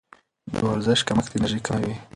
د 0.51 0.53
ورزش 0.67 0.99
کمښت 1.07 1.31
انرژي 1.35 1.59
کموي. 1.67 1.95